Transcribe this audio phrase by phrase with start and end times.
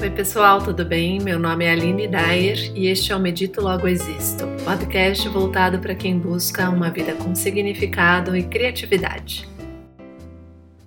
[0.00, 1.18] Oi, pessoal, tudo bem?
[1.18, 5.92] Meu nome é Aline Dyer e este é o Medito Logo Existo, podcast voltado para
[5.92, 9.48] quem busca uma vida com significado e criatividade.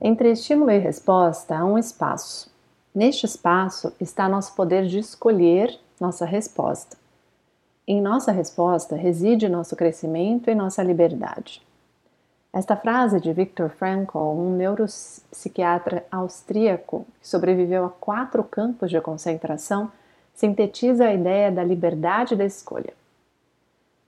[0.02, 2.50] Entre estímulo e resposta há um espaço.
[2.96, 6.96] Neste espaço está nosso poder de escolher nossa resposta.
[7.86, 11.62] Em nossa resposta reside nosso crescimento e nossa liberdade.
[12.54, 19.90] Esta frase de Viktor Frankl, um neuropsiquiatra austríaco que sobreviveu a quatro campos de concentração,
[20.34, 22.94] sintetiza a ideia da liberdade da escolha.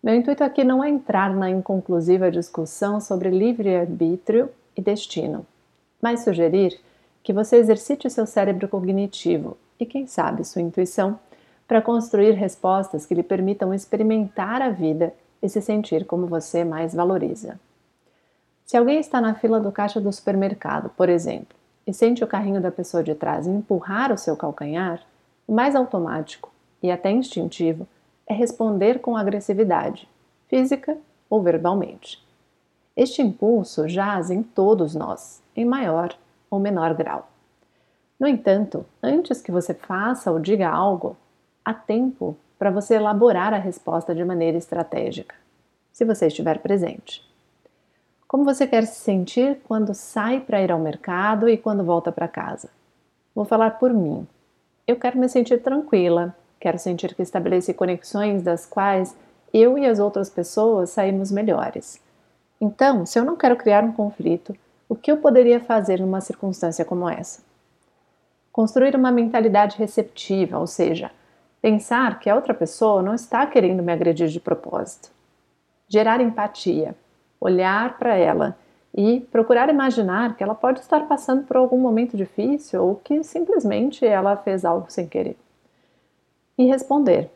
[0.03, 5.45] Meu intuito aqui não é entrar na inconclusiva discussão sobre livre-arbítrio e destino,
[6.01, 6.77] mas sugerir
[7.23, 11.17] que você exercite seu cérebro cognitivo e, quem sabe, sua intuição
[11.65, 16.93] para construir respostas que lhe permitam experimentar a vida e se sentir como você mais
[16.93, 17.57] valoriza.
[18.65, 22.61] Se alguém está na fila do caixa do supermercado, por exemplo, e sente o carrinho
[22.61, 25.01] da pessoa de trás empurrar o seu calcanhar,
[25.47, 27.87] o mais automático e até instintivo
[28.25, 30.07] é responder com agressividade,
[30.47, 30.97] física
[31.29, 32.23] ou verbalmente.
[32.95, 36.15] Este impulso jaz em todos nós, em maior
[36.49, 37.27] ou menor grau.
[38.19, 41.17] No entanto, antes que você faça ou diga algo,
[41.65, 45.35] há tempo para você elaborar a resposta de maneira estratégica,
[45.91, 47.32] se você estiver presente.
[48.33, 52.27] Como você quer se sentir quando sai para ir ao mercado e quando volta para
[52.27, 52.67] casa?
[53.35, 54.27] Vou falar por mim.
[54.87, 59.15] Eu quero me sentir tranquila, quero sentir que estabeleci conexões das quais
[59.53, 62.01] eu e as outras pessoas saímos melhores.
[62.59, 64.57] Então, se eu não quero criar um conflito,
[64.89, 67.43] o que eu poderia fazer numa circunstância como essa?
[68.51, 71.11] Construir uma mentalidade receptiva, ou seja,
[71.61, 75.11] pensar que a outra pessoa não está querendo me agredir de propósito.
[75.87, 76.95] Gerar empatia,
[77.43, 78.57] olhar para ela
[78.95, 84.05] e procurar imaginar que ela pode estar passando por algum momento difícil ou que simplesmente
[84.05, 85.35] ela fez algo sem querer.
[86.57, 87.29] E responder.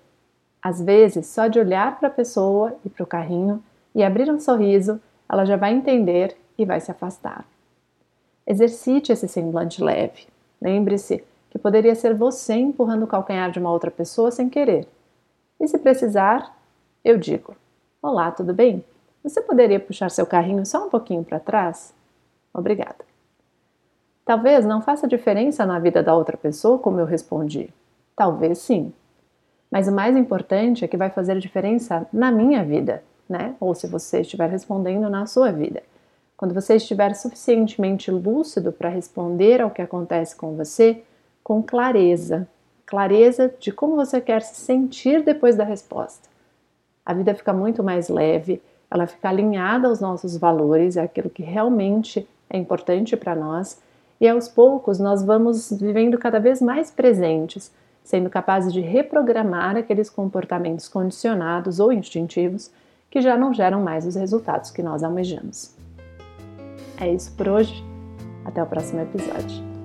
[0.61, 3.61] Às vezes, só de olhar para a pessoa e para o carrinho
[3.93, 7.45] e abrir um sorriso, ela já vai entender e vai se afastar.
[8.45, 10.27] Exercite esse semblante leve.
[10.61, 14.87] Lembre-se que poderia ser você empurrando o calcanhar de uma outra pessoa sem querer.
[15.59, 16.55] E se precisar,
[17.03, 17.55] eu digo:
[18.01, 18.83] Olá, tudo bem?
[19.27, 21.93] Você poderia puxar seu carrinho só um pouquinho para trás?
[22.53, 23.03] Obrigada.
[24.23, 27.69] Talvez não faça diferença na vida da outra pessoa como eu respondi.
[28.15, 28.93] Talvez sim.
[29.69, 33.53] Mas o mais importante é que vai fazer diferença na minha vida, né?
[33.59, 35.83] Ou se você estiver respondendo na sua vida.
[36.37, 41.03] Quando você estiver suficientemente lúcido para responder ao que acontece com você,
[41.43, 42.47] com clareza,
[42.85, 46.29] clareza de como você quer se sentir depois da resposta.
[47.05, 51.43] A vida fica muito mais leve, ela fica alinhada aos nossos valores, é aquilo que
[51.43, 53.81] realmente é importante para nós,
[54.19, 57.71] e aos poucos nós vamos vivendo cada vez mais presentes,
[58.03, 62.71] sendo capazes de reprogramar aqueles comportamentos condicionados ou instintivos
[63.09, 65.75] que já não geram mais os resultados que nós almejamos.
[66.99, 67.85] É isso por hoje.
[68.45, 69.76] Até o próximo episódio.